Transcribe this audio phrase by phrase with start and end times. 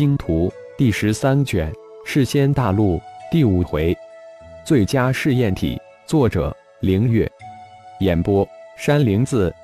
[0.00, 0.48] 星图》
[0.78, 1.70] 第十三卷，
[2.06, 2.98] 世仙大陆
[3.30, 3.94] 第五回，
[4.64, 7.30] 最佳试验体，作者：凌月，
[7.98, 9.54] 演播：山灵子。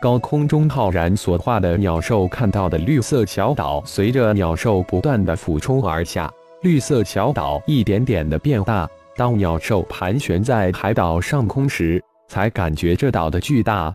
[0.00, 6.32] 高空中，浩然所画的鸟兽看到的绿色小岛，随着鸟兽不断的俯冲而下，
[6.62, 8.88] 绿色小岛一点点的变大。
[9.14, 13.94] 当鸟兽盘旋在海岛上空时，才感觉这岛的巨大。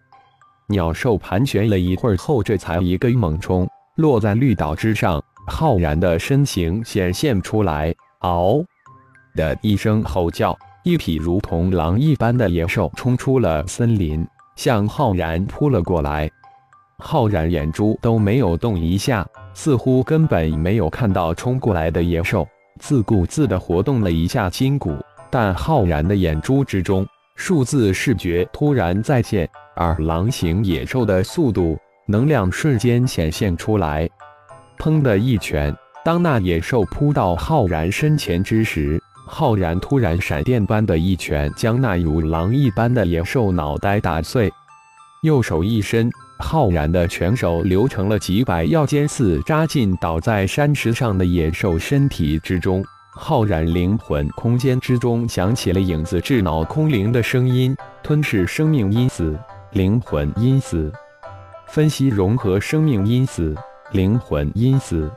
[0.67, 7.93] 鸟兽盘旋了一会儿后，这才一个猛冲落在绿岛之上，浩然的身形显现出来。
[8.19, 8.63] 嗷
[9.35, 14.25] 的一声吼叫，一匹如同狼一般的野兽冲出了森林。
[14.57, 16.29] 向浩然扑了过来，
[16.99, 22.47] 浩然眼珠都没有动一下，似乎根本没有看到冲过来的野兽，
[22.79, 24.95] 自顾自地活动了一下筋骨。
[25.31, 34.07] 但浩然的眼珠之中，数字视觉突然再现，而狼形野兽的速度、能量瞬间显现出来。
[34.77, 39.01] 砰的一拳，当那野兽扑到浩然身前之时。
[39.27, 44.51] 浩然突然闪电般的一拳，将那如狼一般的野兽脑袋打碎。
[45.21, 52.83] 右手一伸，浩然的拳手流成了几百药尖刺，扎进倒在山石上的野兽身体之中。
[53.13, 59.37] 浩然灵魂空间之中响起了影子智脑空灵的声音：吞噬生命因子，
[59.71, 60.91] 灵魂因子，
[61.67, 63.55] 分析融合生命因子，
[63.91, 65.09] 灵魂因子。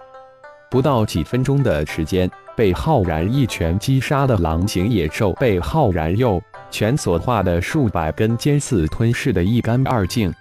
[0.70, 2.30] 不到几分钟的时间。
[2.56, 10.33] 被浩然一拳击杀的狼形野兽，被浩然右拳所化的数百根尖刺吞噬得一干二净。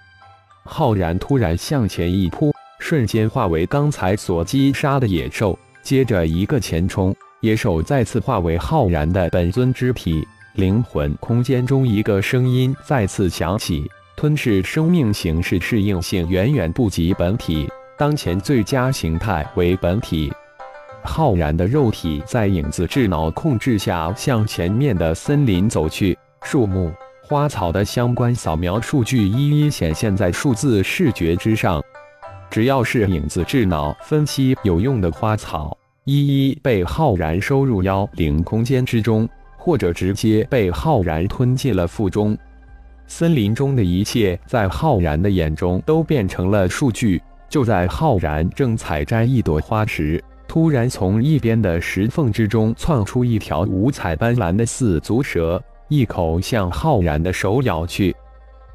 [0.64, 10.24] 浩然突然向前一扑，瞬间化为刚才所击杀的野兽，接着一个前冲，野兽再次化为浩然的本尊之体。
[10.54, 20.32] 灵魂空间中，一个声音再次响起：吞噬生命形式适应性远远不及本体，当前最佳形态为本体。
[21.04, 26.90] 浩然的肉体在影子智脑控制下向前面的森林走去，树木、
[27.22, 31.82] 花草的相关扫描数据一一显现在数字视觉之上。
[32.50, 42.36] 只要是影子智脑分析有用的花草，一一被浩然收入妖灵空间之中，或者直接被浩然吞进了腹中。
[43.06, 47.22] 森林中的一切在浩然的眼中都变成了数据。
[47.54, 58.12] 就在浩然正采摘一朵花时，突然，从一边的石缝之中窜出一条五彩斑斓的四足蛇，一口向浩然的手咬去。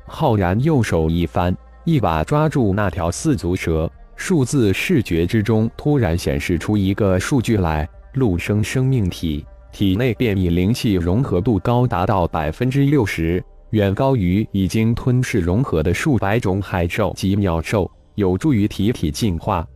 [0.07, 1.53] 浩然右手一翻，
[1.83, 3.91] 一把抓住那条四足蛇。
[4.15, 19.67] 数字视觉之中突然显示出一个数据来：陆生生命体体内变异灵气融合度高达到百分之六十，远高于已经吞噬融合的数百种海兽及鸟兽，有助于体体进化。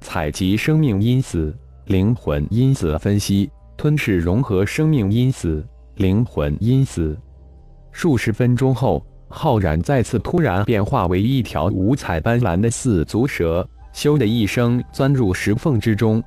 [0.00, 1.56] 采集生命因子、
[1.86, 5.64] 灵魂因子分析，吞噬融合生命因子、
[5.96, 7.16] 灵魂因子。
[7.92, 16.22] 数十分钟后，浩然再次突然变化为一条五彩斑斓的四足蛇，咻的一声钻入石缝之中。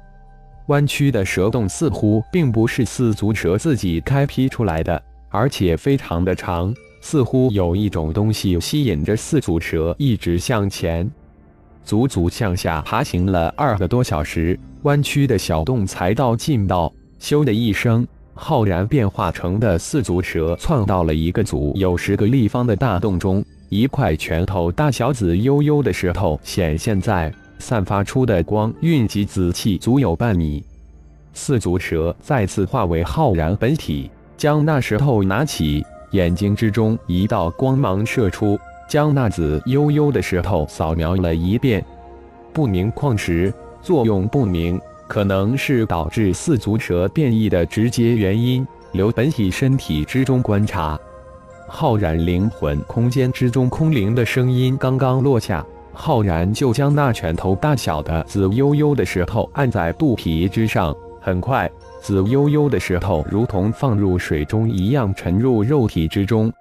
[0.67, 11.09] 弯曲的蛇洞似乎并不是四足蛇自己开辟出来的，而且非常的长，似乎有一种东西吸引着四足蛇一直向前。
[11.87, 16.91] 足足向下爬行了二个多小时，弯曲的小洞才到尽道。
[17.17, 23.41] 咻的一声，浩然变化成的四足蛇窜到了一个足有十个立方的大洞中。
[23.69, 30.61] 一块拳头大小、紫幽幽的石头显现在，散发出的光蕴及紫气足有半米。
[31.33, 38.59] 四足蛇再次化为浩然本体，将那石头拿起，眼睛之中一道光芒射出。
[38.87, 41.83] 将那紫幽幽的石头扫描了一遍，
[42.53, 48.65] 不明矿石作用不明，可能是导致四足蛇变异的直接原因。
[48.93, 50.97] 留本体身体之中观察。
[51.67, 60.95] 浩然灵魂空间之中空灵的声音刚刚落下，浩然就将那拳头大小的紫幽幽的石头按在肚皮之上。
[61.19, 61.69] 很快，
[62.01, 66.51] 紫幽幽的石头如同放入水中一样沉入肉体之中。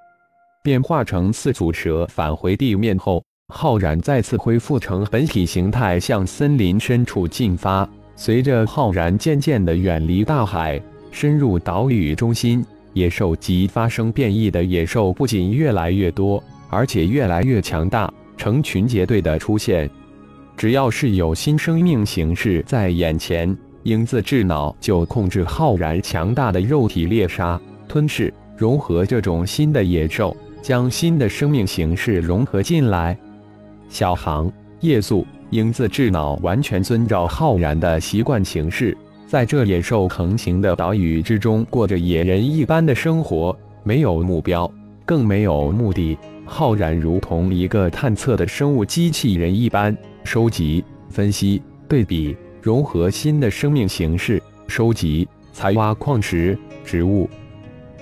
[0.67, 3.23] 变化成四足蛇返回地面后，
[3.55, 7.89] 浩然再次恢复成本体形态，向森林深处进发。
[8.17, 10.83] 随着浩然渐渐的远离大海，
[11.13, 19.89] 深入岛屿中心，野兽及发生变异的野兽不仅越来越多，而且越来越强大，成群结队的出现。
[20.57, 30.37] 只要是有新生命形式在眼前，影子智脑就控制浩然强大的肉体猎杀、吞噬、融合这种新的野兽。
[30.67, 33.17] 将新的生命形式融合进来。
[33.89, 38.99] 小航、夜宿、影子智脑完全遵照浩然的习惯形式，
[39.29, 44.69] 在这野兽横行的岛屿之中过着野人一般的生活，没有目标，
[45.05, 46.19] 更没有目的。
[46.45, 57.31] 浩然如同一个探测的生物机器人一般，收集、分析、对比、融合新的生命形式，收集、采挖矿石、植物。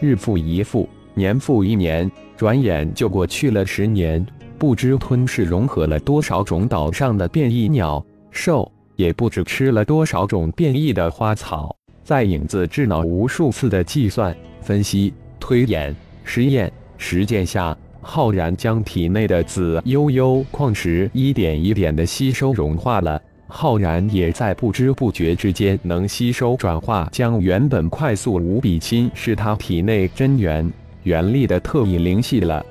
[0.01, 4.25] 日复一复，年复一年，转眼就过去了十年。
[4.57, 11.77] 不知吞噬融合了多少种岛上的变异鸟兽，也不知吃了多少种变异的花草。
[12.03, 23.21] 在影子智脑无数次的计算、分析、推演、实验、实践下，浩然将体内的紫悠悠矿石一点一点的吸收融化了。
[23.47, 30.73] 浩然也在不知不觉之间能吸收转化，将原本快速无比侵蚀他体内真元
[31.05, 32.65] 原力的特异灵系了。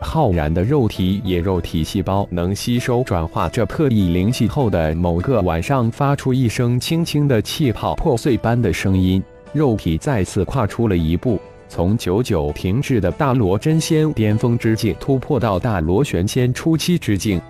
[0.00, 9.22] 浩然的肉体野肉体细胞能吸收转化这特异灵气后的某个晚上，发出一声轻轻的气泡破碎般的声音，
[9.52, 17.40] 肉体再次跨出了一步，从久久停滞的大罗真仙巅峰之境突破到大罗玄仙初期之境。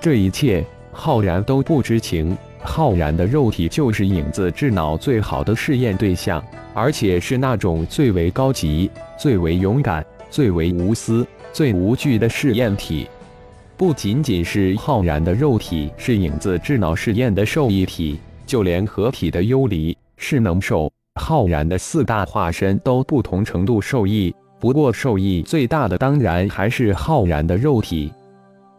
[0.00, 2.36] 这一切，浩然都不知情。
[2.66, 6.42] 浩然的肉体就是影子智脑最好的试验对象，
[6.74, 11.26] 而且是那种最为高级、最为勇敢、最为无私。
[11.52, 13.06] 最无惧的试验体，
[13.76, 24.34] 不仅仅是浩然的肉体是影子智脑试验的受益体，就连合体的幽离、是能兽、浩然的四大化身都不同程度受益。
[24.58, 28.12] 不过，受益最大的当然还是浩然的肉体。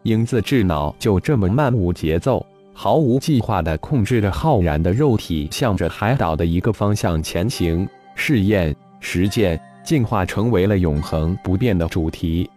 [0.02, 2.44] 影子智脑就这么漫无节奏、
[2.78, 7.88] 毫无计划地控制着浩然的肉体，向着海岛的一个方向前行。
[8.14, 12.48] 试验、实践、进化成为了永恒不变的主题。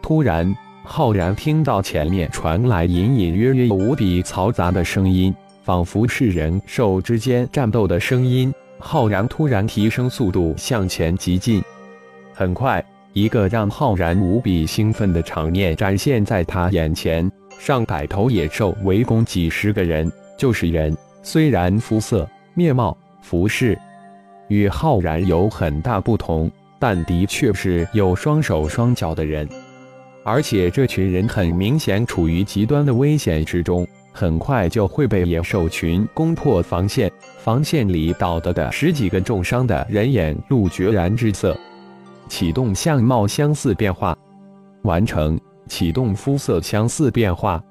[0.00, 5.34] 突然，浩然听到前面传来隐隐约约、无比嘈杂的声音，
[5.64, 8.54] 仿佛是人兽之间战斗的声音。
[8.78, 11.60] 浩然突然提升速度向前急进，
[12.32, 12.82] 很快，
[13.12, 17.28] 一个让浩然无比兴奋的场面展现在他眼前：
[17.58, 20.96] 上百头野兽围攻几十个人，就是人。
[21.22, 23.78] 虽然肤色、面貌、服饰
[24.46, 29.46] 与浩然有很大不同，但的确是有双手双脚的人。
[30.24, 37.10] 而且这群人很明显处于极端的危险之中，很快就会被野兽群攻破防线。
[37.38, 41.56] 防线里倒的的十几个重伤的人眼露决然之色。
[42.28, 44.16] 启动相貌相似变化，
[44.82, 45.38] 完成。
[45.68, 47.62] 启动肤色相似变化，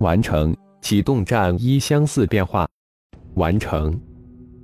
[0.00, 0.56] 完成。
[0.82, 2.68] 启动战衣相似变化，
[3.34, 3.98] 完成。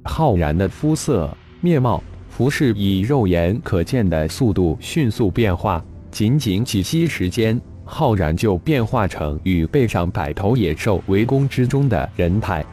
[0.05, 1.29] 浩然的肤色、
[1.61, 5.85] 面貌、服饰以肉眼可见的速度迅速变化。
[6.13, 12.65] 仅仅几息时间，浩然就变化成与背上百头野兽围攻之中的人态。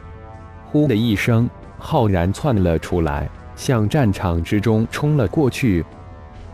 [0.66, 5.84] 呼的一声，浩然窜了出来，向战场之中冲了过去。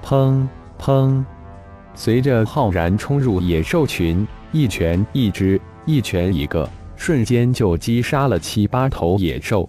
[0.02, 0.46] 砰
[0.78, 1.22] 砰！
[1.96, 9.68] 随着浩然冲入野兽群，一拳一只，一拳一个，瞬间就击杀了七八头野兽。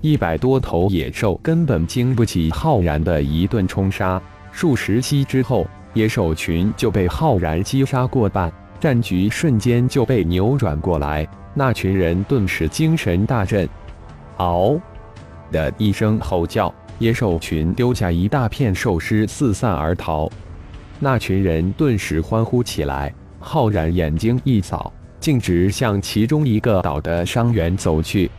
[0.00, 4.20] 一百多头野兽根本经不起浩然的一顿冲杀。
[4.50, 5.66] 数十息之后。
[5.94, 8.50] 野兽群就被浩然击杀过半，
[8.80, 11.28] 战局瞬间就被扭转过来。
[11.52, 13.68] 那群人顿时精神大振，
[14.38, 14.80] 嗷
[15.50, 20.30] 的一声吼叫，野兽群丢下一大片兽尸，四散而逃。
[21.04, 23.12] 那群人顿时欢呼起来。
[23.40, 28.30] 浩然眼睛一扫，径直向其中一个岛的伤员走去。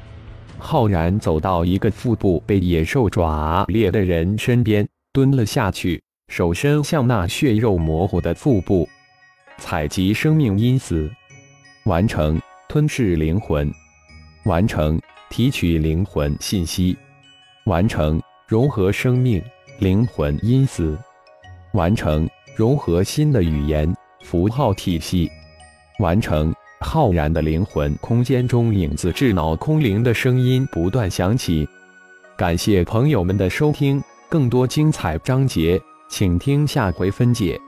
[0.57, 6.01] 浩然走到一个腹部被野兽爪裂的人身边，蹲了下去。
[6.29, 8.87] 手伸向那血肉模糊的腹部，
[9.57, 11.11] 采集生命因子，
[11.83, 13.69] 完成吞噬灵魂，
[14.45, 14.97] 完成
[15.29, 16.95] 提取灵魂信息，
[17.65, 19.43] 完成融合生命
[19.79, 20.97] 灵魂因子，
[21.73, 23.91] 完成融合新的语言
[24.23, 25.29] 符号体系，
[25.99, 31.67] 完成浩然的灵魂空间中影子智脑空灵的声音不断响起。
[32.37, 35.81] 感谢朋友们的收听，更多精彩章节。
[36.09, 37.59] 请听下回分解。